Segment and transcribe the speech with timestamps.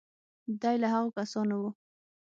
[0.61, 1.65] دی له هغو کسانو و.